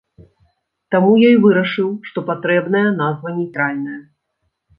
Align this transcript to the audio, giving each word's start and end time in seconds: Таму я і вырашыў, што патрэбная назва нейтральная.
Таму 0.95 1.11
я 1.23 1.29
і 1.33 1.37
вырашыў, 1.43 1.89
што 2.07 2.17
патрэбная 2.31 2.83
назва 3.03 3.37
нейтральная. 3.37 4.01